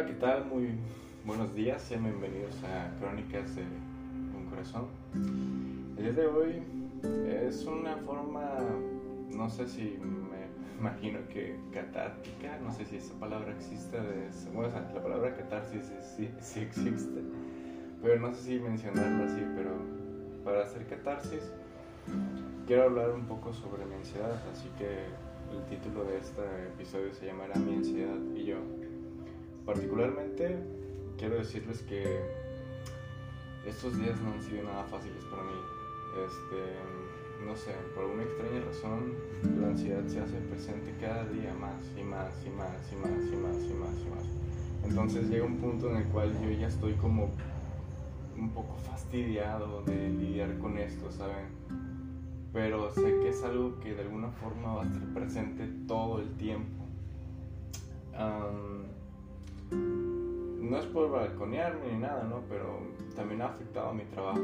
Hola, 0.00 0.08
¿qué 0.08 0.18
tal? 0.18 0.46
Muy 0.46 0.70
buenos 1.26 1.54
días, 1.54 1.82
sean 1.82 2.04
bienvenidos 2.04 2.54
a 2.64 2.98
Crónicas 2.98 3.54
de 3.54 3.64
un 4.34 4.46
Corazón. 4.48 4.86
El 5.98 6.04
día 6.04 6.12
de 6.14 6.26
hoy 6.26 6.62
es 7.46 7.66
una 7.66 7.98
forma, 7.98 8.48
no 9.28 9.50
sé 9.50 9.68
si 9.68 9.98
me 10.00 10.48
imagino 10.80 11.18
que 11.28 11.54
catártica, 11.70 12.58
no 12.64 12.72
sé 12.72 12.86
si 12.86 12.96
esa 12.96 13.12
palabra 13.20 13.52
existe, 13.52 13.98
bueno, 14.54 14.72
la 14.94 15.02
palabra 15.02 15.36
catarsis 15.36 15.92
sí, 16.16 16.30
sí 16.40 16.60
existe, 16.60 17.20
pero 18.02 18.20
no 18.20 18.32
sé 18.32 18.42
si 18.42 18.58
mencionarla 18.58 19.26
así, 19.26 19.42
pero 19.54 19.72
para 20.42 20.62
hacer 20.62 20.86
catarsis 20.86 21.52
quiero 22.66 22.84
hablar 22.84 23.10
un 23.10 23.26
poco 23.26 23.52
sobre 23.52 23.84
mi 23.84 23.96
ansiedad, 23.96 24.40
así 24.50 24.70
que 24.78 25.04
el 25.54 25.62
título 25.68 26.04
de 26.04 26.16
este 26.16 26.40
episodio 26.74 27.12
se 27.12 27.26
llamará 27.26 27.54
Mi 27.56 27.74
ansiedad 27.74 28.16
y 28.34 28.44
yo. 28.44 28.89
Particularmente 29.70 30.58
quiero 31.16 31.36
decirles 31.36 31.80
que 31.82 32.02
estos 33.64 33.96
días 33.96 34.20
no 34.20 34.32
han 34.32 34.42
sido 34.42 34.64
nada 34.64 34.82
fáciles 34.82 35.22
para 35.26 35.44
mí. 35.44 35.52
Este, 36.26 37.46
no 37.46 37.54
sé, 37.54 37.70
por 37.94 38.06
una 38.06 38.24
extraña 38.24 38.64
razón, 38.64 39.14
la 39.60 39.68
ansiedad 39.68 40.04
se 40.08 40.18
hace 40.18 40.38
presente 40.38 40.92
cada 41.00 41.24
día 41.26 41.54
más 41.54 41.84
y 41.96 42.02
más 42.02 42.34
y 42.44 42.50
más 42.50 42.92
y 42.92 42.96
más 42.96 43.32
y 43.32 43.36
más 43.36 43.56
y 43.62 43.74
más 43.74 43.94
y 43.94 44.10
más. 44.10 44.24
Entonces 44.82 45.30
llega 45.30 45.44
un 45.44 45.58
punto 45.58 45.88
en 45.88 45.98
el 45.98 46.04
cual 46.06 46.32
yo 46.42 46.50
ya 46.50 46.66
estoy 46.66 46.94
como 46.94 47.30
un 48.36 48.50
poco 48.50 48.74
fastidiado 48.76 49.82
de 49.84 50.08
lidiar 50.08 50.58
con 50.58 50.78
esto, 50.78 51.12
¿saben? 51.12 51.46
Pero 52.52 52.92
sé 52.92 53.20
que 53.22 53.28
es 53.28 53.44
algo 53.44 53.78
que 53.78 53.94
de 53.94 54.02
alguna 54.02 54.32
forma 54.32 54.74
va 54.74 54.82
a 54.82 54.86
estar 54.86 55.14
presente 55.14 55.68
todo 55.86 56.18
el 56.18 56.34
tiempo 56.38 56.80
no 59.70 60.78
es 60.78 60.86
por 60.86 61.10
balconearme 61.10 61.92
ni 61.92 61.98
nada, 61.98 62.24
¿no? 62.24 62.42
Pero 62.48 62.80
también 63.16 63.42
ha 63.42 63.46
afectado 63.46 63.92
mi 63.92 64.04
trabajo, 64.04 64.40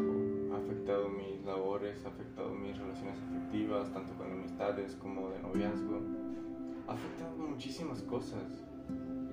ha 0.52 0.56
afectado 0.56 1.08
mis 1.08 1.44
labores, 1.44 2.04
ha 2.04 2.08
afectado 2.08 2.50
mis 2.50 2.76
relaciones 2.76 3.16
afectivas, 3.22 3.92
tanto 3.92 4.12
con 4.14 4.32
amistades 4.32 4.96
como 4.96 5.30
de 5.30 5.38
noviazgo. 5.40 6.00
Ha 6.88 6.92
afectado 6.92 7.36
muchísimas 7.36 8.02
cosas 8.02 8.42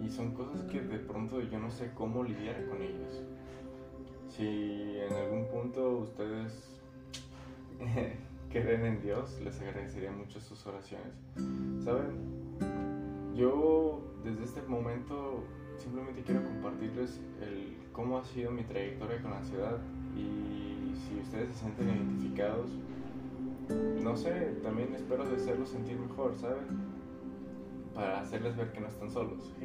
y 0.02 0.10
son 0.10 0.34
cosas 0.34 0.64
que 0.66 0.82
de 0.82 1.00
pronto 1.00 1.42
yo 1.42 1.60
no 1.60 1.72
sé 1.72 1.92
cómo 1.96 2.24
lidiar 2.24 2.68
con 2.68 2.82
ellas. 2.82 3.24
Si 4.28 4.98
en 5.00 5.14
algún 5.14 5.48
punto 5.48 5.98
ustedes 5.98 6.80
creen 8.52 8.86
en 8.86 9.02
Dios, 9.02 9.40
les 9.44 9.60
agradecería 9.62 10.12
mucho 10.12 10.40
sus 10.40 10.66
oraciones. 10.68 11.14
¿Saben? 11.84 12.34
Yo 13.36 14.02
desde 14.24 14.44
este 14.44 14.62
momento 14.62 15.44
simplemente 15.84 16.22
quiero 16.24 16.44
compartirles 16.44 17.20
el, 17.42 17.78
cómo 17.92 18.18
ha 18.18 18.24
sido 18.24 18.52
mi 18.52 18.64
trayectoria 18.64 19.22
con 19.22 19.32
la 19.32 19.38
ansiedad 19.38 19.78
y 20.16 20.96
si 20.96 21.20
ustedes 21.20 21.50
se 21.50 21.60
sienten 21.62 21.90
identificados, 21.90 22.70
no 24.02 24.16
sé, 24.16 24.32
también 24.64 24.94
espero 24.96 25.26
de 25.26 25.36
hacerlos 25.36 25.70
sentir 25.70 25.98
mejor, 25.98 26.36
¿saben? 26.36 26.66
Para 27.94 28.22
hacerles 28.22 28.56
ver 28.56 28.72
que 28.72 28.80
no 28.82 28.88
están 28.88 29.12
solos. 29.12 29.52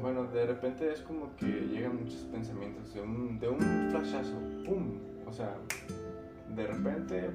Bueno, 0.00 0.24
de 0.24 0.46
repente 0.46 0.90
es 0.90 1.00
como 1.02 1.36
que 1.36 1.46
llegan 1.46 2.02
muchos 2.02 2.22
pensamientos 2.32 2.92
de 2.92 3.00
un, 3.00 3.38
de 3.38 3.48
un 3.48 3.60
flashazo, 3.90 4.34
¡pum! 4.66 4.98
O 5.28 5.32
sea, 5.32 5.54
de 6.56 6.66
repente 6.66 7.30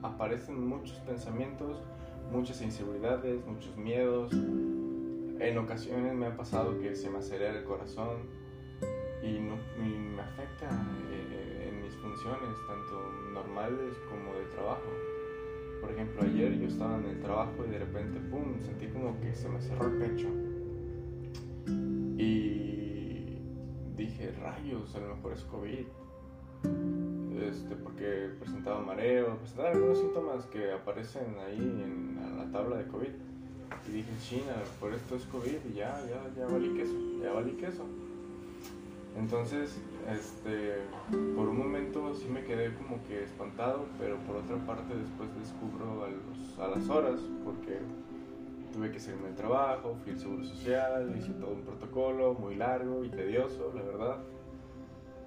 aparecen 0.00 0.68
muchos 0.68 0.96
pensamientos, 1.00 1.82
muchas 2.30 2.62
inseguridades, 2.62 3.44
muchos 3.46 3.76
miedos, 3.76 4.32
en 5.48 5.58
ocasiones 5.58 6.14
me 6.14 6.26
ha 6.26 6.36
pasado 6.36 6.78
que 6.80 6.94
se 6.96 7.10
me 7.10 7.18
acelera 7.18 7.58
el 7.58 7.64
corazón 7.64 8.22
y, 9.22 9.40
no, 9.40 9.56
me 9.78 10.22
afecta 10.22 10.68
eh, 11.10 11.68
en 11.68 11.82
mis 11.82 11.94
funciones, 11.94 12.56
tanto 12.66 13.12
normales 13.32 13.94
como 14.08 14.34
de 14.34 14.44
trabajo. 14.54 14.90
Por 15.80 15.90
ejemplo, 15.92 16.22
ayer 16.22 16.58
yo 16.58 16.68
estaba 16.68 16.96
en 16.98 17.06
el 17.06 17.20
trabajo 17.20 17.64
y 17.66 17.70
de 17.70 17.78
repente, 17.78 18.20
¡pum!, 18.30 18.60
sentí 18.60 18.86
como 18.88 19.18
que 19.20 19.34
se 19.34 19.48
me 19.48 19.60
cerró 19.60 19.86
el 19.86 19.98
pecho. 19.98 20.28
Y 22.16 23.38
dije, 23.96 24.32
rayos, 24.40 24.94
a 24.94 25.00
lo 25.00 25.16
mejor 25.16 25.32
es 25.32 25.42
COVID. 25.44 25.86
Este, 27.42 27.76
porque 27.76 28.30
presentaba 28.38 28.80
mareo, 28.80 29.36
presentaba 29.38 29.70
algunos 29.70 29.98
síntomas 29.98 30.46
que 30.46 30.72
aparecen 30.72 31.36
ahí 31.46 31.58
en 31.58 32.36
la 32.38 32.50
tabla 32.50 32.78
de 32.78 32.86
COVID 32.86 33.33
y 33.88 33.92
dije, 33.92 34.10
China, 34.22 34.54
por 34.80 34.92
esto 34.94 35.16
es 35.16 35.24
COVID 35.24 35.58
y 35.70 35.74
ya, 35.74 36.00
ya, 36.08 36.30
ya 36.36 36.46
valí 36.46 36.74
queso, 36.74 36.94
ya 37.22 37.32
valí 37.32 37.52
queso. 37.52 37.84
Entonces, 39.16 39.78
este, 40.08 40.78
por 41.36 41.48
un 41.48 41.58
momento 41.58 42.14
sí 42.14 42.26
me 42.28 42.42
quedé 42.42 42.74
como 42.74 43.02
que 43.04 43.24
espantado, 43.24 43.86
pero 43.98 44.16
por 44.18 44.36
otra 44.36 44.56
parte 44.66 44.94
después 44.96 45.28
descubro 45.38 46.04
a 46.58 46.68
las 46.68 46.88
horas, 46.88 47.20
porque 47.44 47.78
tuve 48.72 48.90
que 48.90 48.98
salirme 48.98 49.28
del 49.28 49.36
trabajo, 49.36 49.96
fui 50.02 50.12
al 50.12 50.18
Seguro 50.18 50.44
Social, 50.44 51.14
hice 51.16 51.30
todo 51.34 51.52
un 51.52 51.62
protocolo 51.62 52.34
muy 52.34 52.56
largo 52.56 53.04
y 53.04 53.08
tedioso, 53.08 53.72
la 53.74 53.82
verdad. 53.82 54.16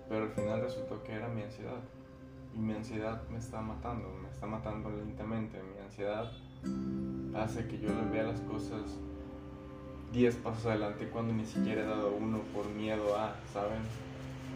Pero 0.10 0.26
al 0.26 0.32
final 0.32 0.62
resultó 0.62 1.02
que 1.04 1.14
era 1.14 1.30
mi 1.30 1.44
ansiedad. 1.44 1.80
Y 2.54 2.60
mi 2.60 2.74
ansiedad 2.74 3.22
me 3.30 3.38
está 3.38 3.62
matando, 3.62 4.10
me 4.22 4.30
está 4.30 4.48
matando 4.48 4.90
lentamente. 4.90 5.62
Mi 5.64 5.82
ansiedad 5.82 6.30
hace 7.36 7.68
que 7.68 7.80
yo 7.80 7.90
vea 8.12 8.24
las 8.24 8.40
cosas 8.42 8.98
10 10.14 10.36
pasos 10.38 10.66
adelante 10.66 11.08
cuando 11.10 11.34
ni 11.34 11.46
siquiera 11.46 11.82
he 11.82 11.86
dado 11.86 12.16
uno 12.16 12.40
por 12.54 12.68
miedo 12.70 13.16
a, 13.16 13.36
¿saben? 13.54 13.82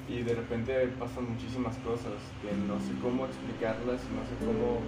Y 0.07 0.23
de 0.23 0.33
repente 0.33 0.87
pasan 0.99 1.29
muchísimas 1.29 1.77
cosas 1.77 2.13
que 2.41 2.51
no 2.67 2.79
sé 2.79 2.93
cómo 3.01 3.25
explicarlas 3.25 4.01
no 4.11 4.23
sé 4.25 4.35
cómo, 4.45 4.79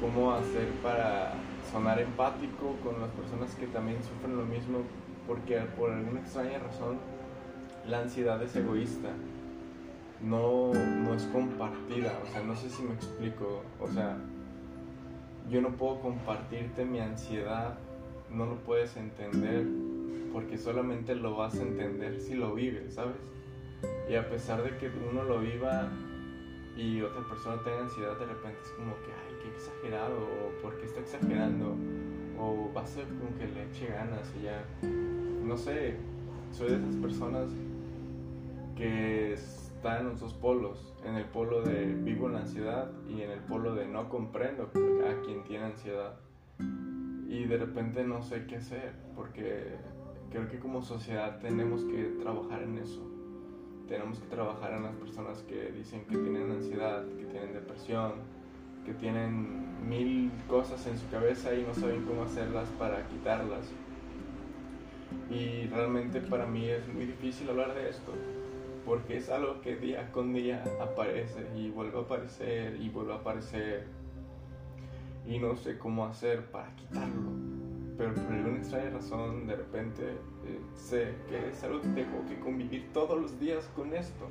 cómo 0.00 0.32
hacer 0.32 0.68
para 0.82 1.34
sonar 1.70 2.00
empático 2.00 2.76
con 2.82 3.00
las 3.00 3.10
personas 3.10 3.54
que 3.54 3.66
también 3.66 3.98
sufren 4.02 4.36
lo 4.36 4.44
mismo, 4.44 4.80
porque 5.26 5.58
por 5.78 5.90
alguna 5.90 6.20
extraña 6.20 6.58
razón 6.58 6.98
la 7.86 8.00
ansiedad 8.00 8.42
es 8.42 8.54
egoísta, 8.54 9.08
no, 10.22 10.72
no 10.72 11.14
es 11.14 11.22
compartida, 11.24 12.18
o 12.22 12.26
sea, 12.32 12.42
no 12.42 12.54
sé 12.54 12.70
si 12.70 12.82
me 12.82 12.94
explico, 12.94 13.62
o 13.80 13.88
sea, 13.88 14.16
yo 15.50 15.60
no 15.60 15.70
puedo 15.76 16.00
compartirte 16.00 16.84
mi 16.84 17.00
ansiedad, 17.00 17.78
no 18.30 18.46
lo 18.46 18.56
puedes 18.56 18.96
entender, 18.96 19.66
porque 20.32 20.56
solamente 20.56 21.14
lo 21.14 21.36
vas 21.36 21.54
a 21.58 21.62
entender 21.62 22.20
si 22.20 22.34
lo 22.34 22.54
vives, 22.54 22.94
¿sabes? 22.94 23.16
Y 24.08 24.14
a 24.14 24.28
pesar 24.28 24.62
de 24.62 24.76
que 24.78 24.90
uno 25.10 25.24
lo 25.24 25.40
viva 25.40 25.90
y 26.76 27.02
otra 27.02 27.22
persona 27.28 27.62
tenga 27.62 27.80
ansiedad, 27.82 28.18
de 28.18 28.26
repente 28.26 28.58
es 28.62 28.70
como 28.70 28.94
que, 28.94 29.12
ay, 29.12 29.36
qué 29.42 29.48
exagerado, 29.50 30.18
o 30.18 30.62
por 30.62 30.78
qué 30.78 30.86
está 30.86 31.00
exagerando, 31.00 31.76
o 32.38 32.72
va 32.74 32.82
a 32.82 32.86
ser 32.86 33.04
como 33.04 33.36
que 33.38 33.46
le 33.48 33.64
eche 33.64 33.88
ganas 33.88 34.32
y 34.40 34.44
ya, 34.44 34.64
no 35.44 35.56
sé, 35.56 35.96
soy 36.52 36.70
de 36.70 36.76
esas 36.76 36.96
personas 36.96 37.50
que 38.76 39.36
está 39.82 39.98
en 39.98 40.10
los 40.10 40.20
dos 40.20 40.32
polos, 40.34 40.94
en 41.04 41.16
el 41.16 41.24
polo 41.24 41.60
de 41.60 41.86
vivo 41.86 42.28
la 42.28 42.38
ansiedad 42.38 42.88
y 43.08 43.20
en 43.22 43.32
el 43.32 43.40
polo 43.40 43.74
de 43.74 43.84
no 43.84 44.08
comprendo 44.08 44.70
a 44.70 45.22
quien 45.24 45.42
tiene 45.42 45.64
ansiedad. 45.64 46.20
Y 47.28 47.46
de 47.46 47.58
repente 47.58 48.04
no 48.04 48.22
sé 48.22 48.46
qué 48.46 48.58
hacer, 48.58 48.92
porque 49.16 49.74
creo 50.30 50.46
que 50.48 50.60
como 50.60 50.82
sociedad 50.82 51.40
tenemos 51.40 51.82
que 51.82 52.14
trabajar 52.22 52.62
en 52.62 52.78
eso. 52.78 53.00
Tenemos 53.88 54.20
que 54.20 54.28
trabajar 54.28 54.72
en 54.74 54.84
las 54.84 54.94
personas 54.94 55.42
que 55.48 55.72
dicen 55.72 56.04
que 56.04 56.16
tienen 56.16 56.52
ansiedad, 56.52 57.04
que 57.18 57.24
tienen 57.24 57.52
depresión, 57.52 58.12
que 58.86 58.94
tienen 58.94 59.88
mil 59.88 60.30
cosas 60.46 60.86
en 60.86 60.96
su 60.96 61.10
cabeza 61.10 61.52
y 61.56 61.64
no 61.64 61.74
saben 61.74 62.04
cómo 62.04 62.22
hacerlas 62.22 62.68
para 62.78 63.04
quitarlas. 63.08 63.68
Y 65.28 65.66
realmente 65.66 66.20
para 66.20 66.46
mí 66.46 66.68
es 66.68 66.86
muy 66.86 67.06
difícil 67.06 67.50
hablar 67.50 67.74
de 67.74 67.90
esto, 67.90 68.12
porque 68.84 69.18
es 69.18 69.28
algo 69.28 69.60
que 69.60 69.76
día 69.76 70.10
con 70.12 70.32
día 70.32 70.64
aparece 70.80 71.46
y 71.56 71.70
vuelve 71.70 71.98
a 71.98 72.02
aparecer 72.02 72.76
y 72.80 72.88
vuelve 72.88 73.12
a 73.12 73.16
aparecer 73.16 73.86
y 75.26 75.38
no 75.38 75.54
sé 75.56 75.78
cómo 75.78 76.04
hacer 76.06 76.46
para 76.46 76.74
quitarlo. 76.74 77.30
Pero 77.96 78.14
por 78.14 78.32
alguna 78.32 78.58
extraña 78.58 78.90
razón 78.90 79.46
de 79.46 79.56
repente 79.56 80.02
eh, 80.46 80.60
sé 80.74 81.14
que 81.28 81.50
es 81.50 81.62
algo 81.62 81.80
que 81.80 81.88
tengo 81.88 82.26
que 82.28 82.40
convivir 82.40 82.88
todos 82.92 83.20
los 83.20 83.38
días 83.38 83.68
con 83.76 83.94
esto. 83.94 84.26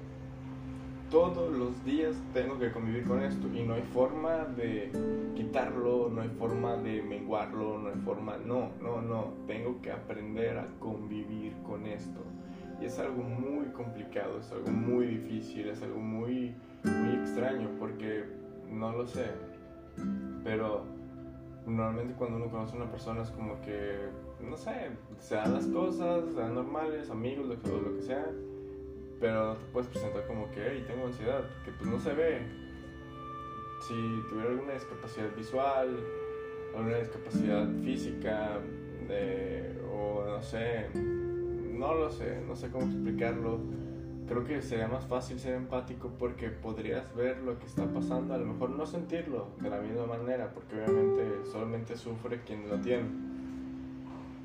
Todos 1.10 1.52
los 1.52 1.84
días 1.84 2.16
tengo 2.34 2.58
que 2.58 2.72
convivir 2.72 3.04
con 3.04 3.22
esto 3.22 3.46
y 3.54 3.64
no 3.64 3.74
hay 3.74 3.82
forma 3.82 4.46
de 4.46 4.92
quitarlo, 5.36 6.10
no 6.10 6.22
hay 6.22 6.30
forma 6.30 6.78
de 6.78 7.02
menguarlo, 7.02 7.80
no 7.80 7.90
hay 7.90 8.00
forma, 8.06 8.38
no, 8.38 8.72
no, 8.82 9.02
no, 9.02 9.34
tengo 9.46 9.82
que 9.82 9.92
aprender 9.92 10.58
a 10.58 10.68
convivir 10.80 11.54
con 11.64 11.86
esto 11.86 12.22
y 12.82 12.86
es 12.86 12.98
algo 13.00 13.24
muy 13.24 13.68
complicado, 13.68 14.40
es 14.40 14.52
algo 14.52 14.70
muy 14.72 15.06
difícil, 15.06 15.70
es 15.70 15.82
algo 15.84 16.00
muy, 16.00 16.56
muy 16.84 17.16
extraño 17.16 17.70
porque 17.80 18.26
no 18.70 18.92
lo 18.92 19.06
sé. 19.06 19.28
Pero 20.44 20.84
normalmente 21.66 22.16
cuando 22.16 22.38
uno 22.38 22.50
conoce 22.50 22.74
a 22.76 22.82
una 22.82 22.92
persona 22.92 23.22
es 23.22 23.30
como 23.30 23.62
que 23.62 24.10
no 24.50 24.58
sé, 24.58 24.92
sean 25.20 25.54
las 25.54 25.68
cosas, 25.68 26.24
sean 26.34 26.56
normales, 26.56 27.10
amigos, 27.10 27.48
lo 27.48 27.60
que, 27.60 27.70
lo 27.70 27.96
que 27.96 28.02
sea, 28.02 28.26
pero 29.20 29.50
no 29.50 29.56
te 29.56 29.66
puedes 29.72 29.90
presentar 29.90 30.26
como 30.26 30.50
que, 30.52 30.62
hey, 30.62 30.84
tengo 30.88 31.06
ansiedad, 31.06 31.44
que 31.64 31.72
pues 31.72 31.90
no 31.90 32.00
se 32.00 32.14
ve. 32.14 32.42
Si 33.88 33.94
tuviera 34.30 34.52
alguna 34.52 34.74
discapacidad 34.74 35.36
visual, 35.36 35.98
alguna 36.76 36.98
discapacidad 36.98 37.68
física, 37.84 38.60
o 39.92 40.24
no 40.26 40.42
sé, 40.42 40.88
no 41.82 41.96
lo 41.96 42.12
sé, 42.12 42.40
no 42.48 42.56
sé 42.56 42.70
cómo 42.70 42.86
explicarlo. 42.86 43.60
Creo 44.28 44.46
que 44.46 44.62
sería 44.62 44.88
más 44.88 45.06
fácil 45.08 45.40
ser 45.40 45.56
empático 45.56 46.12
porque 46.18 46.50
podrías 46.50 47.14
ver 47.16 47.40
lo 47.40 47.58
que 47.58 47.66
está 47.66 47.86
pasando, 47.92 48.36
a 48.36 48.38
lo 48.38 48.46
mejor 48.46 48.70
no 48.70 48.86
sentirlo 48.86 49.48
de 49.60 49.70
la 49.70 49.82
misma 49.82 50.06
manera, 50.06 50.54
porque 50.54 50.76
obviamente 50.76 51.24
solamente 51.52 51.98
sufre 51.98 52.42
quien 52.46 52.70
lo 52.70 52.80
tiene. 52.80 53.10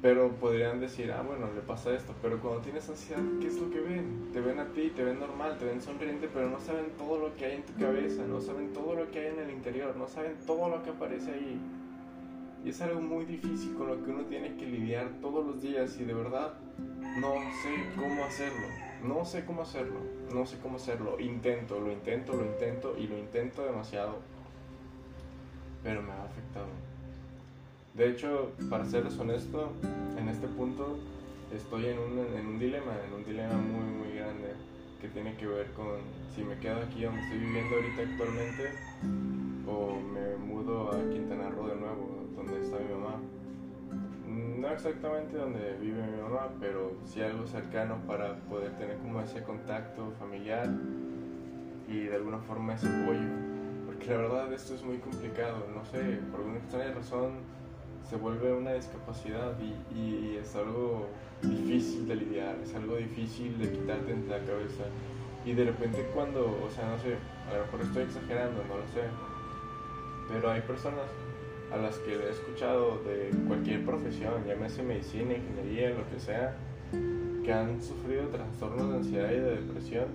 Pero 0.03 0.31
podrían 0.33 0.81
decir, 0.81 1.13
ah, 1.13 1.23
bueno, 1.23 1.49
le 1.55 1.61
pasa 1.61 1.95
esto. 1.95 2.15
Pero 2.23 2.41
cuando 2.41 2.61
tienes 2.61 2.89
ansiedad, 2.89 3.23
¿qué 3.41 3.49
es 3.49 3.61
lo 3.61 3.71
que 3.71 3.81
ven? 3.81 4.31
Te 4.33 4.41
ven 4.41 4.59
a 4.59 4.73
ti, 4.73 4.91
te 4.95 5.05
ven 5.05 5.21
normal, 5.21 5.57
te 5.59 5.67
ven 5.67 5.81
sonriente, 5.81 6.29
pero 6.33 6.49
no 6.49 6.59
saben 6.59 6.87
todo 6.99 7.19
lo 7.19 7.35
que 7.37 7.45
hay 7.45 7.57
en 7.57 7.63
tu 7.63 7.75
cabeza, 7.75 8.23
no 8.27 8.41
saben 8.41 8.73
todo 8.73 8.95
lo 8.95 9.11
que 9.11 9.21
hay 9.21 9.27
en 9.35 9.41
el 9.41 9.51
interior, 9.51 9.95
no 9.97 10.09
saben 10.09 10.37
todo 10.47 10.69
lo 10.69 10.83
que 10.83 10.91
aparece 10.91 11.33
ahí. 11.33 11.61
Y 12.67 12.71
es 12.71 12.81
algo 12.81 13.01
muy 13.01 13.25
difícil 13.27 13.77
con 13.77 13.87
lo 13.87 14.03
que 14.03 14.11
uno 14.11 14.25
tiene 14.25 14.57
que 14.57 14.67
lidiar 14.67 15.09
todos 15.21 15.47
los 15.47 15.63
días 15.63 15.97
y 16.01 16.05
de 16.05 16.13
verdad 16.13 16.55
no 17.21 17.35
sé 17.63 17.71
cómo 17.95 18.25
hacerlo. 18.25 18.67
No 19.05 19.25
sé 19.25 19.45
cómo 19.45 19.63
hacerlo. 19.63 20.01
No 20.35 20.45
sé 20.47 20.59
cómo 20.59 20.75
hacerlo. 20.75 21.21
Intento, 21.21 21.79
lo 21.79 21.93
intento, 21.93 22.33
lo 22.33 22.45
intento 22.45 22.97
y 22.99 23.07
lo 23.07 23.17
intento 23.19 23.65
demasiado. 23.65 24.19
Pero 25.85 26.03
me 26.03 26.11
ha 26.11 26.25
afectado. 26.25 26.67
De 27.95 28.11
hecho, 28.11 28.51
para 28.69 28.85
serles 28.85 29.17
honesto, 29.17 29.71
en 30.19 30.29
este 30.29 30.49
punto 30.49 30.99
estoy 31.55 31.87
en 31.87 32.01
un, 32.01 32.19
en 32.19 32.47
un 32.49 32.59
dilema, 32.59 32.97
en 33.07 33.15
un 33.15 33.25
dilema 33.25 33.55
muy, 33.55 33.85
muy 33.85 34.17
grande 34.17 34.55
que 35.01 35.07
tiene 35.11 35.37
que 35.37 35.47
ver 35.47 35.71
con 35.75 35.99
si 36.35 36.43
me 36.43 36.59
quedo 36.59 36.83
aquí 36.83 37.05
donde 37.05 37.21
estoy 37.23 37.39
viviendo 37.39 37.77
ahorita 37.77 38.03
actualmente 38.03 39.46
o 39.67 39.99
me 40.01 40.37
mudo 40.37 40.91
a 40.91 41.11
Quintana 41.11 41.51
Roo 41.51 41.69
de 41.69 41.77
nuevo 41.77 42.27
donde 42.37 42.61
está 42.61 42.79
mi 42.79 42.95
mamá. 42.95 43.21
No 44.27 44.69
exactamente 44.69 45.37
donde 45.37 45.77
vive 45.81 46.03
mi 46.07 46.23
mamá, 46.23 46.49
pero 46.61 46.93
sí 47.05 47.23
algo 47.23 47.47
cercano 47.47 47.99
para 48.07 48.37
poder 48.49 48.73
tener 48.77 48.97
como 48.99 49.21
ese 49.21 49.43
contacto 49.43 50.13
familiar 50.19 50.69
y 51.89 52.01
de 52.01 52.17
alguna 52.17 52.39
forma 52.39 52.75
ese 52.75 52.89
apoyo. 52.89 53.29
Porque 53.87 54.07
la 54.11 54.17
verdad 54.17 54.53
esto 54.53 54.75
es 54.75 54.83
muy 54.83 54.99
complicado, 54.99 55.67
no 55.75 55.85
sé, 55.85 56.21
por 56.31 56.41
alguna 56.41 56.59
extraña 56.59 56.95
razón 56.95 57.33
se 58.09 58.17
vuelve 58.17 58.53
una 58.53 58.73
discapacidad 58.73 59.55
y, 59.61 59.99
y, 59.99 60.37
es 60.37 60.55
algo 60.55 61.09
difícil 61.43 62.07
de 62.07 62.15
lidiar, 62.15 62.57
es 62.63 62.73
algo 62.75 62.97
difícil 62.97 63.59
de 63.59 63.71
quitarte 63.71 64.15
de 64.15 64.29
la 64.29 64.39
cabeza. 64.45 64.85
Y 65.45 65.55
de 65.55 65.65
repente 65.65 66.09
cuando, 66.15 66.45
o 66.45 66.71
sea, 66.71 66.89
no 66.89 66.99
sé, 66.99 67.17
a 67.51 67.57
lo 67.57 67.65
mejor 67.65 67.81
estoy 67.83 68.03
exagerando, 68.05 68.63
no 68.69 68.77
lo 68.79 68.87
sé, 68.89 69.03
pero 70.29 70.51
hay 70.51 70.61
personas 70.63 71.07
a 71.73 71.77
las 71.77 71.99
que 71.99 72.15
he 72.15 72.31
escuchado 72.31 73.03
de 73.03 73.31
cualquier 73.47 73.85
profesión, 73.85 74.45
llámese 74.47 74.83
medicina, 74.83 75.35
ingeniería, 75.35 75.91
lo 75.91 76.09
que 76.09 76.21
sea, 76.21 76.57
que 77.45 77.53
han 77.53 77.81
sufrido 77.83 78.29
trastornos 78.29 78.91
de 78.91 78.97
ansiedad 78.97 79.31
y 79.31 79.41
de 79.41 79.57
depresión 79.57 80.07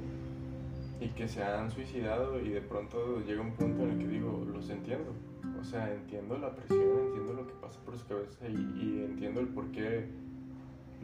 y 1.00 1.10
que 1.10 1.28
se 1.28 1.44
han 1.44 1.72
suicidado 1.72 2.40
y 2.40 2.50
de 2.50 2.62
pronto 2.62 3.22
llega 3.25 3.42
un 3.42 3.54
punto 3.54 3.84
en 3.84 3.92
el 3.92 3.98
que 3.98 4.08
digo, 4.08 4.46
los 4.54 4.69
entiendo. 4.69 5.13
O 5.60 5.63
sea, 5.63 5.94
entiendo 5.94 6.38
la 6.38 6.56
presión, 6.56 7.08
entiendo 7.08 7.34
lo 7.34 7.48
que 7.48 7.54
pasa 7.54 7.80
por 7.86 7.98
su 7.98 8.06
cabeza 8.08 8.48
y, 8.48 9.04
entiendo 9.04 9.42
el 9.42 9.48
por 9.48 9.72
qué 9.72 10.08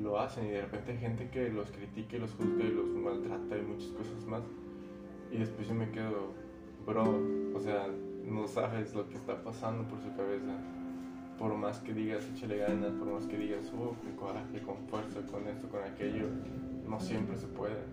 lo 0.02 0.20
hacen 0.20 0.46
y 0.46 0.50
de 0.50 0.62
repente 0.62 0.92
hay 0.92 0.98
gente 1.00 1.30
que 1.30 1.50
los 1.50 1.72
critica 1.72 2.18
y 2.18 2.20
los 2.20 2.32
juzga 2.34 2.64
y 2.64 2.72
los 2.72 2.88
maltrata 2.88 3.58
y 3.58 3.62
muchas 3.62 3.90
cosas 3.90 4.26
más. 4.26 4.44
Y 5.32 5.38
después 5.38 5.68
yo 5.68 5.74
me 5.74 5.90
quedo, 5.92 6.34
bro, 6.86 7.20
o 7.56 7.60
sea, 7.60 7.88
no 8.30 8.48
sabes 8.48 8.94
lo 8.94 9.08
que 9.08 9.16
está 9.16 9.42
pasando 9.42 9.88
por 9.88 10.00
su 10.02 10.16
cabeza. 10.16 10.54
Por 11.40 11.54
más 11.56 11.80
que 11.80 11.94
digas 11.94 12.26
échale 12.34 12.58
ganas, 12.58 12.92
por 12.94 13.08
más 13.08 13.26
que 13.26 13.38
digas, 13.38 13.72
uh, 13.74 13.96
con 13.96 14.16
coraje, 14.18 14.62
con 14.62 14.78
fuerza, 14.88 15.22
con 15.32 15.48
esto, 15.48 15.70
con 15.70 15.84
aquello, 15.84 16.28
no 16.88 17.00
siempre 17.00 17.38
se 17.38 17.48
puede. 17.48 17.84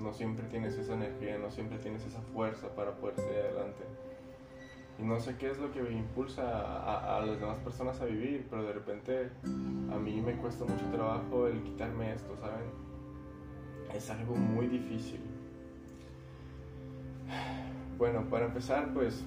No 0.00 0.12
siempre 0.12 0.46
tienes 0.48 0.76
esa 0.76 0.94
energía, 0.94 1.38
no 1.38 1.50
siempre 1.50 1.78
tienes 1.78 2.04
esa 2.04 2.20
fuerza 2.20 2.68
para 2.74 2.92
poder 2.96 3.16
seguir 3.16 3.38
adelante. 3.38 3.84
Y 4.98 5.02
no 5.04 5.20
sé 5.20 5.36
qué 5.36 5.50
es 5.50 5.58
lo 5.58 5.70
que 5.72 5.80
me 5.80 5.92
impulsa 5.92 7.16
a, 7.16 7.24
las 7.24 7.38
demás 7.40 7.58
personas 7.58 8.00
a 8.00 8.04
vivir, 8.04 8.46
pero 8.50 8.64
de 8.64 8.72
repente 8.72 9.30
a 9.92 9.96
mí 9.96 10.20
me 10.20 10.36
cuesta 10.36 10.64
mucho 10.64 10.84
trabajo 10.92 11.46
el 11.46 11.62
quitarme 11.62 12.12
esto, 12.12 12.36
¿saben? 12.36 12.66
Es 13.94 14.10
algo 14.10 14.34
muy 14.34 14.66
difícil. 14.66 15.20
Bueno, 17.98 18.22
para 18.30 18.46
empezar, 18.46 18.94
pues 18.94 19.24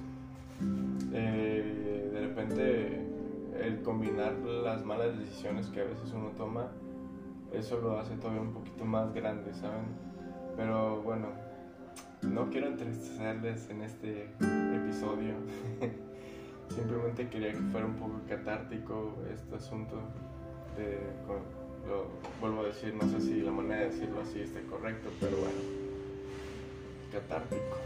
eh, 1.14 2.10
de 2.14 2.20
repente 2.22 3.12
el 3.60 3.82
combinar 3.82 4.34
las 4.34 4.84
malas 4.86 5.18
decisiones 5.18 5.68
que 5.68 5.82
a 5.82 5.84
veces 5.86 6.12
uno 6.14 6.30
toma, 6.38 6.72
eso 7.54 7.80
lo 7.82 8.00
hace 8.00 8.16
todavía 8.16 8.42
un 8.42 8.54
poquito 8.54 8.86
más 8.86 9.14
grande, 9.14 9.54
¿saben? 9.54 9.86
Pero 10.56 11.02
bueno, 11.02 11.28
no 12.22 12.50
quiero 12.50 12.68
entristecerles 12.68 13.70
en 13.70 13.82
este 13.82 14.30
episodio. 14.76 15.36
Simplemente 16.70 17.28
quería 17.28 17.52
que 17.52 17.58
fuera 17.58 17.86
un 17.86 17.96
poco 17.96 18.22
catártico 18.28 19.16
este 19.34 19.56
asunto. 19.56 20.00
Lo 21.88 22.08
vuelvo 22.40 22.62
a 22.62 22.66
decir, 22.66 22.94
no 22.94 23.08
sé 23.10 23.20
si 23.20 23.42
la 23.42 23.52
manera 23.52 23.82
de 23.82 23.90
decirlo 23.90 24.22
así 24.22 24.40
esté 24.40 24.62
correcto, 24.66 25.10
pero 25.20 25.36
bueno, 25.38 25.60
catártico. 27.12 27.78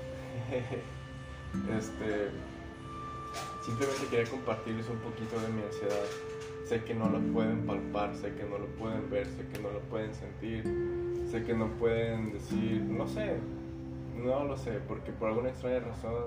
este 1.78 2.30
Simplemente 3.66 4.06
quería 4.12 4.30
compartirles 4.30 4.88
un 4.90 4.98
poquito 4.98 5.40
de 5.40 5.48
mi 5.48 5.64
ansiedad. 5.64 6.06
Sé 6.66 6.84
que 6.84 6.94
no 6.94 7.10
lo 7.10 7.20
pueden 7.34 7.66
palpar, 7.66 8.16
sé 8.16 8.32
que 8.36 8.44
no 8.44 8.60
lo 8.60 8.68
pueden 8.68 9.10
ver, 9.10 9.26
sé 9.26 9.48
que 9.48 9.60
no 9.60 9.72
lo 9.72 9.80
pueden 9.80 10.14
sentir, 10.14 10.64
sé 11.32 11.44
que 11.44 11.56
no 11.56 11.68
pueden 11.80 12.32
decir, 12.32 12.82
no 12.82 13.08
sé, 13.08 13.38
no 14.16 14.44
lo 14.44 14.56
sé, 14.56 14.74
porque 14.88 15.12
por 15.12 15.30
alguna 15.30 15.50
extraña 15.50 15.80
razón 15.80 16.26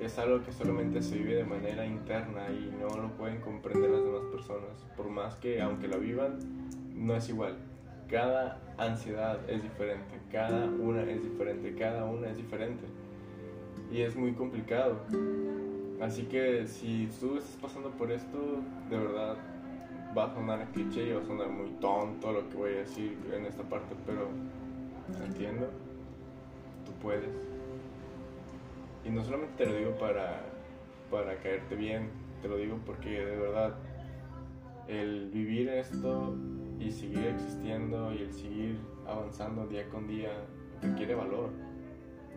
es 0.00 0.18
algo 0.18 0.42
que 0.42 0.50
solamente 0.50 1.02
se 1.02 1.18
vive 1.18 1.36
de 1.36 1.44
manera 1.44 1.86
interna 1.86 2.50
y 2.50 2.74
no 2.80 2.88
lo 3.00 3.10
pueden 3.12 3.40
comprender 3.40 3.88
las 3.88 4.02
demás 4.02 4.24
personas. 4.32 4.84
Por 4.96 5.08
más 5.08 5.36
que, 5.36 5.62
aunque 5.62 5.86
la 5.86 5.98
vivan, 5.98 6.40
no 6.96 7.14
es 7.14 7.28
igual. 7.28 7.58
Cada 8.08 8.60
ansiedad 8.76 9.38
es 9.48 9.62
diferente, 9.62 10.18
cada 10.32 10.64
una 10.64 11.02
es 11.04 11.22
diferente, 11.22 11.76
cada 11.76 12.06
una 12.06 12.28
es 12.28 12.36
diferente. 12.36 12.82
Y 13.92 14.00
es 14.00 14.16
muy 14.16 14.32
complicado. 14.32 14.96
Así 16.02 16.24
que 16.24 16.66
si 16.66 17.08
tú 17.20 17.36
estás 17.36 17.56
pasando 17.62 17.90
por 17.90 18.10
esto, 18.10 18.36
de 18.90 18.98
verdad 18.98 19.36
va 20.18 20.24
a 20.24 20.34
sonar 20.34 20.66
cliché 20.72 21.06
y 21.06 21.12
va 21.12 21.20
a 21.20 21.24
sonar 21.24 21.48
muy 21.48 21.70
tonto 21.80 22.32
lo 22.32 22.48
que 22.48 22.56
voy 22.56 22.72
a 22.72 22.78
decir 22.78 23.16
en 23.32 23.46
esta 23.46 23.62
parte, 23.62 23.94
pero 24.04 24.28
entiendo, 25.24 25.68
tú 26.84 26.90
puedes. 27.00 27.30
Y 29.04 29.10
no 29.10 29.22
solamente 29.22 29.64
te 29.64 29.70
lo 29.70 29.76
digo 29.76 29.96
para, 29.96 30.42
para 31.08 31.36
caerte 31.36 31.76
bien, 31.76 32.10
te 32.42 32.48
lo 32.48 32.56
digo 32.56 32.80
porque 32.84 33.24
de 33.24 33.36
verdad 33.36 33.74
el 34.88 35.30
vivir 35.30 35.68
esto 35.68 36.34
y 36.80 36.90
seguir 36.90 37.26
existiendo 37.26 38.12
y 38.12 38.22
el 38.22 38.32
seguir 38.32 38.80
avanzando 39.06 39.68
día 39.68 39.88
con 39.88 40.08
día 40.08 40.32
requiere 40.82 41.14
valor. 41.14 41.50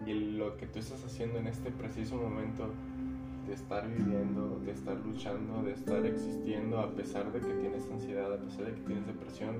Y 0.06 0.14
lo 0.14 0.56
que 0.56 0.68
tú 0.68 0.78
estás 0.78 1.04
haciendo 1.04 1.40
en 1.40 1.48
este 1.48 1.72
preciso 1.72 2.16
momento 2.18 2.72
de 3.48 3.54
estar 3.54 3.88
viviendo, 3.88 4.60
de 4.66 4.72
estar 4.72 4.98
luchando, 4.98 5.64
de 5.64 5.74
estar 5.74 6.06
existiendo 6.06 6.80
a 6.80 6.92
pesar 6.92 7.32
de 7.32 7.40
que 7.40 7.54
tienes 7.54 7.90
ansiedad, 7.92 8.34
a 8.34 8.38
pesar 8.38 8.66
de 8.66 8.74
que 8.74 8.82
tienes 8.82 9.06
depresión, 9.06 9.58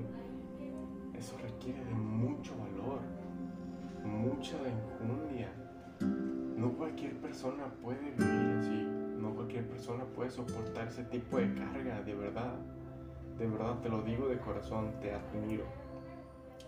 eso 1.14 1.36
requiere 1.38 1.84
de 1.84 1.94
mucho 1.94 2.54
valor, 2.58 3.00
mucha 4.04 4.56
enjundia. 4.56 5.52
No 6.56 6.72
cualquier 6.72 7.14
persona 7.16 7.64
puede 7.82 8.10
vivir 8.10 8.56
así, 8.58 8.86
no 9.18 9.34
cualquier 9.34 9.66
persona 9.68 10.04
puede 10.04 10.30
soportar 10.30 10.88
ese 10.88 11.04
tipo 11.04 11.38
de 11.38 11.54
carga, 11.54 12.02
de 12.02 12.14
verdad. 12.14 12.54
De 13.38 13.46
verdad 13.46 13.80
te 13.80 13.88
lo 13.88 14.02
digo 14.02 14.28
de 14.28 14.38
corazón, 14.38 14.92
te 15.00 15.12
admiro. 15.12 15.64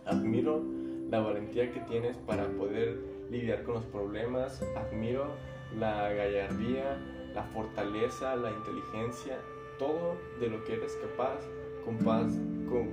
Admiro 0.06 0.62
la 1.10 1.20
valentía 1.20 1.72
que 1.72 1.80
tienes 1.80 2.16
para 2.18 2.46
poder 2.48 2.98
lidiar 3.30 3.62
con 3.64 3.74
los 3.74 3.84
problemas, 3.86 4.62
admiro 4.76 5.32
la 5.76 6.12
gallardía, 6.12 6.98
la 7.34 7.42
fortaleza, 7.44 8.36
la 8.36 8.50
inteligencia, 8.50 9.38
todo 9.78 10.16
de 10.40 10.48
lo 10.48 10.64
que 10.64 10.74
eres 10.74 10.96
capaz, 10.96 11.38
con 11.84 11.98
paz, 11.98 12.32
con, 12.68 12.88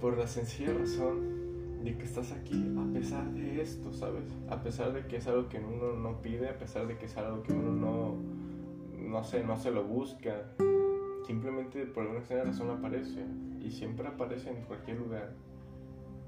por, 0.00 0.18
la 0.18 0.26
sencilla 0.26 0.74
razón 0.74 1.82
de 1.82 1.96
que 1.96 2.04
estás 2.04 2.32
aquí 2.32 2.62
a 2.78 2.92
pesar 2.92 3.24
de 3.32 3.60
esto, 3.60 3.92
¿sabes? 3.92 4.24
A 4.48 4.62
pesar 4.62 4.92
de 4.92 5.06
que 5.06 5.16
es 5.16 5.26
algo 5.26 5.48
que 5.48 5.58
uno 5.58 5.94
no 5.94 6.20
pide, 6.20 6.48
a 6.48 6.58
pesar 6.58 6.86
de 6.86 6.96
que 6.96 7.06
es 7.06 7.16
algo 7.16 7.42
que 7.42 7.52
uno 7.52 7.72
no, 7.72 8.16
no 8.98 9.24
sé, 9.24 9.44
no 9.44 9.56
se 9.56 9.70
lo 9.70 9.84
busca. 9.84 10.54
simplemente 11.26 11.86
por 11.86 12.02
alguna 12.02 12.20
extraña 12.20 12.44
razón 12.44 12.70
aparece 12.70 13.24
y 13.60 13.70
siempre 13.70 14.06
aparece 14.06 14.50
en 14.50 14.62
cualquier 14.64 14.98
lugar, 14.98 15.32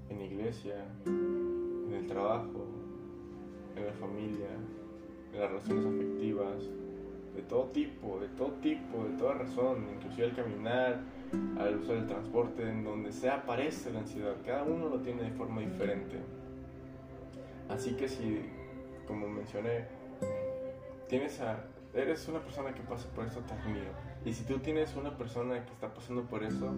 en 0.08 0.22
iglesia, 0.22 0.86
en 1.04 1.92
el 1.92 2.06
trabajo, 2.06 2.66
en 3.76 3.86
la 3.86 3.92
familia, 3.92 4.48
en 5.32 5.40
las 5.40 5.50
relaciones 5.50 5.86
afectivas, 5.86 6.64
de 7.34 7.42
todo 7.42 7.64
tipo, 7.66 8.18
de 8.18 8.28
todo 8.28 8.52
tipo, 8.62 9.04
de 9.04 9.16
toda 9.18 9.34
razón, 9.34 9.86
inclusive 9.94 10.28
al 10.28 10.34
caminar, 10.34 11.00
al 11.58 11.76
uso 11.76 11.92
del 11.92 12.06
transporte, 12.06 12.68
en 12.68 12.82
donde 12.84 13.12
sea 13.12 13.36
aparece 13.36 13.92
la 13.92 14.00
ansiedad, 14.00 14.34
cada 14.44 14.64
uno 14.64 14.88
lo 14.88 15.00
tiene 15.00 15.24
de 15.24 15.30
forma 15.32 15.60
diferente. 15.60 16.16
Así 17.68 17.94
que 17.94 18.08
si, 18.08 18.40
como 19.06 19.28
mencioné, 19.28 19.84
tienes 21.08 21.40
a, 21.40 21.64
eres 21.94 22.26
una 22.28 22.40
persona 22.40 22.72
que 22.72 22.82
pasa 22.82 23.08
por 23.14 23.26
esto, 23.26 23.40
te 23.40 23.54
admiro. 23.54 23.90
Y 24.24 24.32
si 24.32 24.44
tú 24.44 24.58
tienes 24.58 24.96
una 24.96 25.16
persona 25.16 25.64
que 25.64 25.72
está 25.72 25.92
pasando 25.92 26.22
por 26.22 26.42
eso, 26.42 26.72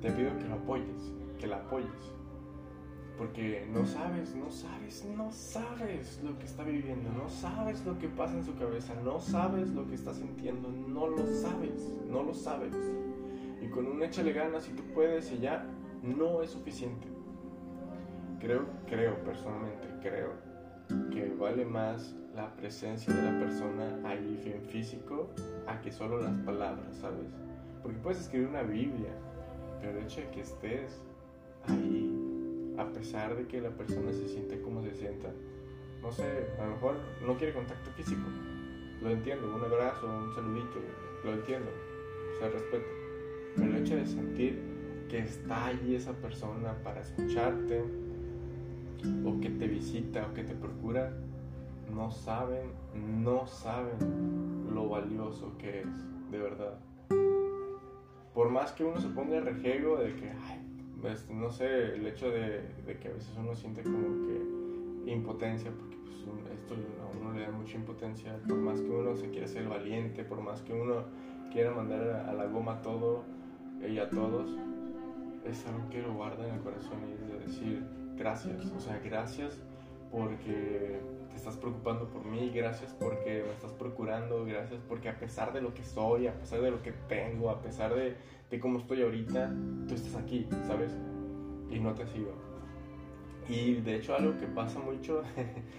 te 0.00 0.10
pido 0.10 0.36
que 0.36 0.44
lo 0.44 0.54
apoyes, 0.54 1.12
que 1.38 1.46
la 1.46 1.56
apoyes. 1.56 2.12
Porque 3.22 3.64
no 3.72 3.86
sabes, 3.86 4.34
no 4.34 4.50
sabes, 4.50 5.04
no 5.16 5.30
sabes 5.30 6.20
lo 6.24 6.36
que 6.40 6.44
está 6.44 6.64
viviendo, 6.64 7.08
no 7.12 7.28
sabes 7.28 7.84
lo 7.86 7.96
que 7.96 8.08
pasa 8.08 8.34
en 8.36 8.44
su 8.44 8.56
cabeza, 8.56 8.94
no 9.04 9.20
sabes 9.20 9.68
lo 9.70 9.86
que 9.86 9.94
está 9.94 10.12
sintiendo, 10.12 10.68
no 10.68 11.06
lo 11.06 11.24
sabes, 11.24 11.88
no 12.10 12.24
lo 12.24 12.34
sabes. 12.34 12.74
Y 13.60 13.68
con 13.68 13.86
un 13.86 14.02
échale 14.02 14.32
ganas 14.32 14.64
si 14.64 14.72
tú 14.72 14.82
puedes 14.92 15.30
y 15.30 15.38
ya, 15.38 15.64
no 16.02 16.42
es 16.42 16.50
suficiente. 16.50 17.06
Creo, 18.40 18.66
creo, 18.88 19.22
personalmente, 19.22 19.86
creo 20.00 20.32
que 21.12 21.32
vale 21.38 21.64
más 21.64 22.16
la 22.34 22.52
presencia 22.56 23.14
de 23.14 23.22
la 23.22 23.38
persona 23.38 24.00
ahí 24.04 24.42
en 24.52 24.68
físico 24.68 25.30
a 25.68 25.80
que 25.80 25.92
solo 25.92 26.20
las 26.20 26.34
palabras, 26.40 26.96
¿sabes? 27.00 27.28
Porque 27.84 27.98
puedes 27.98 28.18
escribir 28.18 28.48
una 28.48 28.62
Biblia, 28.62 29.12
pero 29.80 29.96
el 29.96 30.06
hecho 30.06 30.22
de 30.22 30.30
que 30.30 30.40
estés 30.40 31.00
ahí, 31.68 32.01
pesar 33.02 33.34
de 33.34 33.48
que 33.48 33.60
la 33.60 33.70
persona 33.70 34.12
se 34.12 34.28
siente 34.28 34.60
como 34.62 34.80
se 34.80 34.94
sienta, 34.94 35.28
no 36.00 36.12
sé, 36.12 36.46
a 36.60 36.66
lo 36.66 36.74
mejor 36.74 36.94
no 37.26 37.36
quiere 37.36 37.52
contacto 37.52 37.90
físico, 37.96 38.22
lo 39.02 39.10
entiendo, 39.10 39.52
un 39.56 39.60
abrazo, 39.60 40.06
un 40.06 40.32
saludito, 40.32 40.78
lo 41.24 41.32
entiendo, 41.32 41.68
o 41.68 42.38
sea, 42.38 42.48
respeto, 42.48 42.86
pero 43.56 43.70
el 43.72 43.82
hecho 43.82 43.96
de 43.96 44.06
sentir 44.06 44.62
que 45.10 45.18
está 45.18 45.66
ahí 45.66 45.96
esa 45.96 46.12
persona 46.12 46.74
para 46.84 47.00
escucharte, 47.00 47.82
o 49.26 49.40
que 49.40 49.50
te 49.50 49.66
visita 49.66 50.24
o 50.30 50.32
que 50.32 50.44
te 50.44 50.54
procura, 50.54 51.12
no 51.92 52.08
saben, 52.12 52.70
no 53.20 53.48
saben 53.48 53.98
lo 54.72 54.88
valioso 54.88 55.58
que 55.58 55.80
es, 55.80 56.30
de 56.30 56.38
verdad. 56.38 56.78
Por 58.32 58.48
más 58.48 58.70
que 58.70 58.84
uno 58.84 59.00
se 59.00 59.08
ponga 59.08 59.40
rejego 59.40 59.96
de 59.96 60.14
que, 60.14 60.30
ay, 60.30 60.71
pues, 61.02 61.28
no 61.28 61.50
sé, 61.50 61.96
el 61.96 62.06
hecho 62.06 62.30
de, 62.30 62.62
que 63.00 63.08
a 63.08 63.12
veces 63.12 63.36
uno 63.36 63.54
siente 63.56 63.82
como 63.82 64.26
que 64.26 65.10
impotencia, 65.10 65.72
porque 65.72 65.96
pues, 65.96 66.14
esto 66.54 66.74
a 67.02 67.18
uno 67.18 67.34
le 67.34 67.42
da 67.42 67.50
mucha 67.50 67.76
impotencia, 67.76 68.38
por 68.48 68.56
más 68.56 68.80
que 68.80 68.88
uno 68.88 69.16
se 69.16 69.28
quiera 69.30 69.48
ser 69.48 69.68
valiente, 69.68 70.24
por 70.24 70.40
más 70.40 70.62
que 70.62 70.72
uno 70.72 71.04
quiera 71.52 71.72
mandar 71.72 72.24
a 72.28 72.32
la 72.32 72.46
goma 72.46 72.80
todo 72.80 73.24
y 73.86 73.98
a 73.98 74.08
todos, 74.08 74.56
es 75.44 75.66
algo 75.66 75.90
que 75.90 76.00
lo 76.00 76.14
guarda 76.14 76.48
en 76.48 76.54
el 76.54 76.60
corazón 76.60 77.00
y 77.08 77.12
es 77.12 77.28
de 77.28 77.38
decir, 77.46 77.84
gracias, 78.16 78.70
o 78.70 78.80
sea, 78.80 79.00
gracias 79.04 79.60
porque 80.12 81.00
estás 81.36 81.56
preocupando 81.56 82.08
por 82.08 82.24
mí, 82.24 82.50
gracias 82.54 82.94
porque 82.98 83.42
me 83.46 83.52
estás 83.52 83.72
procurando, 83.72 84.44
gracias 84.44 84.80
porque 84.88 85.08
a 85.08 85.18
pesar 85.18 85.52
de 85.52 85.60
lo 85.60 85.74
que 85.74 85.84
soy, 85.84 86.26
a 86.26 86.34
pesar 86.34 86.60
de 86.60 86.70
lo 86.70 86.82
que 86.82 86.92
tengo, 87.08 87.50
a 87.50 87.60
pesar 87.60 87.94
de, 87.94 88.16
de 88.50 88.60
cómo 88.60 88.78
estoy 88.78 89.02
ahorita, 89.02 89.52
tú 89.88 89.94
estás 89.94 90.16
aquí, 90.16 90.46
¿sabes? 90.66 90.92
Y 91.70 91.78
no 91.80 91.94
te 91.94 92.06
sigo. 92.06 92.32
Y 93.48 93.74
de 93.74 93.96
hecho 93.96 94.14
algo 94.14 94.38
que 94.38 94.46
pasa 94.46 94.78
mucho, 94.78 95.22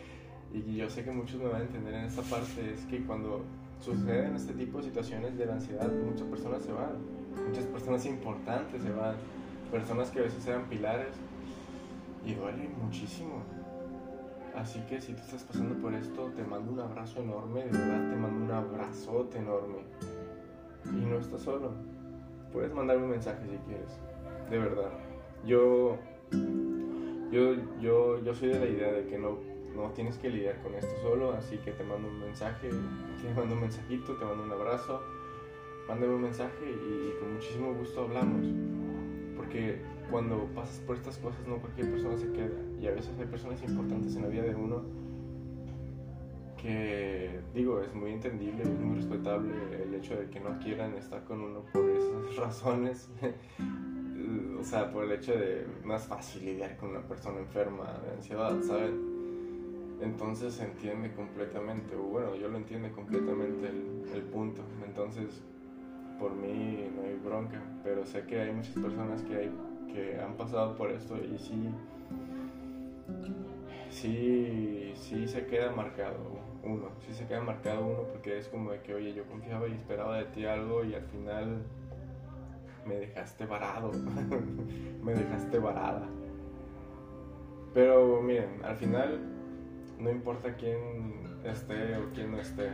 y 0.53 0.75
yo 0.75 0.89
sé 0.89 1.03
que 1.03 1.11
muchos 1.11 1.39
me 1.39 1.47
van 1.47 1.61
a 1.61 1.65
entender 1.65 1.93
en 1.93 2.05
esta 2.05 2.21
parte, 2.23 2.73
es 2.73 2.85
que 2.85 3.03
cuando 3.05 3.43
suceden 3.79 4.35
este 4.35 4.53
tipo 4.53 4.77
de 4.77 4.85
situaciones 4.85 5.37
de 5.37 5.45
la 5.45 5.53
ansiedad, 5.53 5.91
muchas 5.91 6.27
personas 6.27 6.63
se 6.63 6.71
van, 6.71 6.97
muchas 7.47 7.65
personas 7.65 8.05
importantes 8.05 8.81
se 8.81 8.91
van, 8.91 9.15
personas 9.71 10.09
que 10.11 10.19
a 10.19 10.23
veces 10.23 10.45
eran 10.47 10.65
pilares 10.65 11.15
y 12.25 12.33
duele 12.33 12.69
muchísimo. 12.81 13.43
Así 14.55 14.79
que 14.81 15.01
si 15.01 15.13
tú 15.13 15.21
estás 15.21 15.43
pasando 15.43 15.75
por 15.81 15.93
esto, 15.93 16.31
te 16.35 16.43
mando 16.43 16.71
un 16.71 16.79
abrazo 16.79 17.21
enorme, 17.21 17.63
de 17.63 17.71
verdad 17.71 18.09
te 18.09 18.15
mando 18.15 18.45
un 18.45 18.51
abrazote 18.51 19.39
enorme. 19.39 19.79
Y 20.85 21.05
no 21.05 21.17
estás 21.17 21.41
solo. 21.41 21.71
Puedes 22.51 22.73
mandarme 22.73 23.05
un 23.05 23.11
mensaje 23.11 23.41
si 23.49 23.57
quieres, 23.65 23.99
de 24.51 24.59
verdad. 24.59 24.91
Yo, 25.43 25.97
yo, 27.31 27.55
yo, 27.81 28.23
yo 28.23 28.33
soy 28.35 28.49
de 28.49 28.59
la 28.59 28.67
idea 28.67 28.91
de 28.91 29.07
que 29.07 29.17
no, 29.17 29.39
no 29.75 29.89
tienes 29.91 30.17
que 30.19 30.29
lidiar 30.29 30.61
con 30.61 30.75
esto 30.75 30.93
solo, 31.01 31.33
así 31.33 31.57
que 31.57 31.71
te 31.71 31.83
mando 31.83 32.07
un 32.07 32.19
mensaje, 32.19 32.69
te 33.21 33.33
mando 33.33 33.55
un 33.55 33.61
mensajito, 33.61 34.15
te 34.17 34.23
mando 34.23 34.43
un 34.43 34.51
abrazo, 34.51 35.01
mándame 35.87 36.13
un 36.13 36.21
mensaje 36.21 36.63
y 36.63 37.19
con 37.19 37.33
muchísimo 37.33 37.73
gusto 37.73 38.03
hablamos. 38.03 38.45
Porque 39.35 39.81
cuando 40.13 40.45
pasas 40.53 40.79
por 40.81 40.95
estas 40.95 41.17
cosas 41.17 41.39
no 41.47 41.57
cualquier 41.57 41.89
persona 41.89 42.15
se 42.15 42.31
queda. 42.31 42.53
Y 42.79 42.85
a 42.85 42.91
veces 42.91 43.17
hay 43.19 43.25
personas 43.25 43.63
importantes 43.63 44.15
en 44.15 44.21
la 44.21 44.27
vida 44.27 44.43
de 44.43 44.53
uno 44.53 44.83
que 46.61 47.39
digo 47.55 47.81
es 47.81 47.95
muy 47.95 48.11
entendible 48.11 48.61
es 48.61 48.79
muy 48.79 48.95
respetable 48.95 49.51
el 49.83 49.95
hecho 49.95 50.15
de 50.15 50.29
que 50.29 50.39
no 50.39 50.59
quieran 50.59 50.93
estar 50.93 51.23
con 51.23 51.41
uno 51.41 51.63
por 51.73 51.89
esas 51.89 52.35
razones. 52.37 53.09
O 54.59 54.63
sea 54.63 54.89
por 54.89 55.03
el 55.03 55.11
hecho 55.11 55.33
de 55.33 55.65
es 55.93 56.03
fácil 56.03 56.45
lidiar 56.45 56.77
con 56.77 56.91
una 56.91 57.01
persona 57.01 57.39
enferma 57.39 57.99
de 58.05 58.15
ansiedad 58.15 58.55
¿saben? 58.61 59.97
entonces 59.99 60.53
se 60.53 60.63
entiende 60.63 61.11
completamente 61.11 61.93
o 61.97 62.03
bueno 62.03 62.33
yo 62.35 62.47
lo 62.47 62.57
entiendo 62.57 62.89
completamente 62.93 63.67
el, 63.67 64.05
el 64.13 64.21
punto. 64.21 64.61
Entonces 64.85 65.41
por 66.17 66.33
mí 66.33 66.87
no 66.95 67.01
hay 67.01 67.15
bronca 67.15 67.61
pero 67.83 68.05
sé 68.05 68.25
que 68.25 68.39
hay 68.39 68.53
muchas 68.53 68.75
personas 68.75 69.21
que 69.23 69.35
hay 69.35 69.51
que 69.93 70.19
han 70.19 70.33
pasado 70.35 70.75
por 70.75 70.91
esto 70.91 71.15
y 71.17 71.37
sí, 71.37 71.69
sí, 73.89 74.93
sí 74.95 75.27
se 75.27 75.45
queda 75.45 75.71
marcado 75.71 76.17
uno, 76.63 76.89
sí 77.05 77.13
se 77.13 77.27
queda 77.27 77.41
marcado 77.41 77.85
uno 77.85 78.03
porque 78.11 78.37
es 78.37 78.47
como 78.47 78.71
de 78.71 78.81
que, 78.81 78.93
oye, 78.93 79.13
yo 79.13 79.25
confiaba 79.25 79.67
y 79.67 79.73
esperaba 79.73 80.17
de 80.17 80.25
ti 80.25 80.45
algo 80.45 80.83
y 80.83 80.95
al 80.95 81.03
final 81.03 81.63
me 82.85 82.95
dejaste 82.95 83.45
varado, 83.45 83.91
me 85.03 85.13
dejaste 85.13 85.59
varada. 85.59 86.07
Pero 87.73 88.21
miren, 88.21 88.63
al 88.63 88.75
final 88.75 89.19
no 89.99 90.09
importa 90.09 90.55
quién 90.55 91.37
esté 91.43 91.97
o 91.97 92.11
quién 92.13 92.31
no 92.31 92.39
esté, 92.39 92.69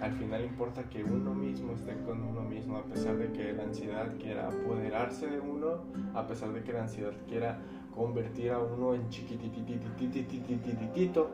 al 0.00 0.12
final 0.12 0.42
importa 0.44 0.84
que 0.84 1.02
uno 1.04 1.34
mismo 1.34 1.72
esté 1.72 1.94
con 2.04 2.22
uno 2.22 2.42
mismo, 2.42 2.78
a 2.78 2.84
pesar 2.84 3.16
de 3.16 3.32
que 3.32 3.52
la 3.52 3.64
ansiedad 3.64 4.16
quiera 4.18 4.46
apoderarse 4.48 5.26
de 5.28 5.40
uno, 5.40 5.80
a 6.14 6.26
pesar 6.26 6.52
de 6.52 6.62
que 6.62 6.72
la 6.72 6.82
ansiedad 6.82 7.12
quiera 7.28 7.58
convertir 7.94 8.50
a 8.50 8.58
uno 8.58 8.94
en 8.94 9.08
chiquititititititititito. 9.08 11.30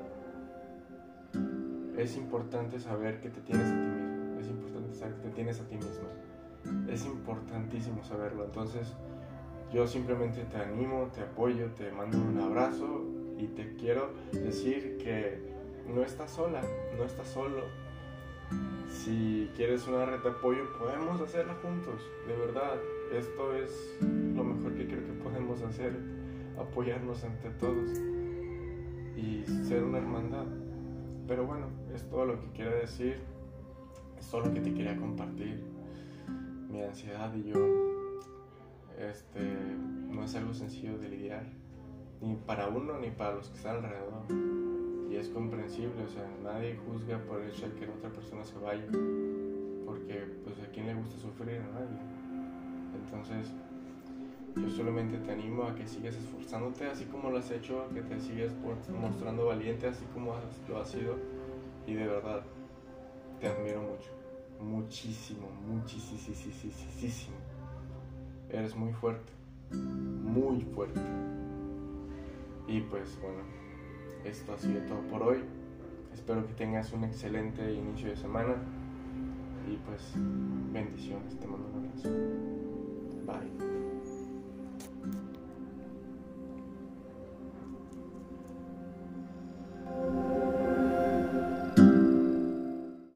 Es 1.96 2.16
importante 2.16 2.78
saber 2.78 3.20
que 3.20 3.30
te 3.30 3.40
tienes 3.40 3.66
a 3.66 3.74
ti 3.74 3.88
mismo, 3.88 4.38
es 4.40 4.46
importante 4.48 4.94
saber 4.94 5.16
que 5.16 5.22
te 5.22 5.30
tienes 5.30 5.60
a 5.60 5.64
ti 5.64 5.74
mismo. 5.76 6.06
Es 6.88 7.04
importantísimo 7.06 8.04
saberlo. 8.04 8.44
Entonces, 8.44 8.94
yo 9.72 9.86
simplemente 9.86 10.44
te 10.44 10.58
animo, 10.58 11.08
te 11.14 11.22
apoyo, 11.22 11.70
te 11.72 11.90
mando 11.92 12.18
un 12.18 12.38
abrazo 12.38 13.06
y 13.38 13.46
te 13.46 13.76
quiero 13.76 14.10
decir 14.32 14.98
que 14.98 15.40
no 15.88 16.02
estás 16.02 16.32
sola, 16.32 16.60
no 16.96 17.04
estás 17.04 17.28
solo 17.28 17.62
si 18.92 19.50
quieres 19.56 19.86
una 19.86 20.04
red 20.04 20.20
de 20.20 20.30
apoyo, 20.30 20.72
podemos 20.78 21.20
hacerla 21.20 21.54
juntos. 21.62 22.00
De 22.26 22.36
verdad, 22.36 22.74
esto 23.12 23.54
es 23.54 23.98
lo 24.00 24.44
mejor 24.44 24.74
que 24.74 24.86
creo 24.86 25.04
que 25.04 25.12
podemos 25.12 25.62
hacer. 25.62 25.92
Apoyarnos 26.58 27.24
entre 27.24 27.50
todos 27.52 27.90
y 29.16 29.44
ser 29.64 29.84
una 29.84 29.98
hermandad. 29.98 30.46
Pero 31.26 31.46
bueno, 31.46 31.68
es 31.94 32.08
todo 32.10 32.26
lo 32.26 32.40
que 32.40 32.48
quiero 32.52 32.76
decir. 32.76 33.16
Es 34.18 34.30
todo 34.30 34.42
lo 34.42 34.52
que 34.52 34.60
te 34.60 34.74
quería 34.74 34.96
compartir. 34.96 35.64
Mi 36.68 36.82
ansiedad 36.82 37.32
y 37.34 37.50
yo. 37.50 37.58
Este 38.98 39.40
no 40.10 40.24
es 40.24 40.34
algo 40.34 40.52
sencillo 40.52 40.98
de 40.98 41.08
lidiar. 41.08 41.46
Ni 42.20 42.36
para 42.36 42.68
uno 42.68 42.98
ni 42.98 43.10
para 43.10 43.36
los 43.36 43.48
que 43.48 43.56
están 43.56 43.76
alrededor 43.76 44.69
y 45.10 45.16
es 45.16 45.28
comprensible, 45.28 46.04
o 46.04 46.08
sea, 46.08 46.24
nadie 46.42 46.76
juzga 46.76 47.18
por 47.24 47.40
el 47.40 47.50
hecho 47.50 47.68
de 47.68 47.74
que 47.74 47.88
otra 47.88 48.10
persona 48.10 48.44
se 48.44 48.56
vaya, 48.58 48.86
porque 49.84 50.24
pues 50.44 50.60
a 50.60 50.70
quién 50.72 50.86
le 50.86 50.94
gusta 50.94 51.18
sufrir, 51.18 51.60
a 51.60 51.66
nadie. 51.72 51.98
Entonces, 52.94 53.52
yo 54.54 54.70
solamente 54.70 55.18
te 55.18 55.32
animo 55.32 55.64
a 55.64 55.74
que 55.74 55.86
sigas 55.86 56.14
esforzándote 56.14 56.86
así 56.86 57.06
como 57.06 57.30
lo 57.30 57.38
has 57.38 57.50
hecho, 57.50 57.88
que 57.92 58.02
te 58.02 58.20
sigas 58.20 58.52
mostrando 58.88 59.46
valiente 59.46 59.88
así 59.88 60.04
como 60.14 60.36
lo 60.68 60.78
has 60.78 60.90
sido 60.90 61.16
y 61.86 61.94
de 61.94 62.06
verdad 62.06 62.42
te 63.40 63.48
admiro 63.48 63.80
mucho. 63.82 64.10
muchísimo, 64.60 65.48
muchísimo. 65.66 67.36
Eres 68.48 68.76
muy 68.76 68.92
fuerte, 68.92 69.32
muy 69.72 70.60
fuerte. 70.60 71.00
Y 72.68 72.80
pues 72.82 73.18
bueno, 73.20 73.42
esto 74.24 74.52
ha 74.54 74.58
sido 74.58 74.80
todo 74.82 75.00
por 75.10 75.22
hoy. 75.22 75.38
Espero 76.12 76.46
que 76.46 76.54
tengas 76.54 76.92
un 76.92 77.04
excelente 77.04 77.72
inicio 77.72 78.10
de 78.10 78.16
semana. 78.16 78.54
Y 79.70 79.76
pues 79.86 80.12
bendiciones, 80.72 81.38
te 81.38 81.46
mando 81.46 81.68
un 81.68 81.84
abrazo. 81.84 82.08
Bye. 83.26 83.59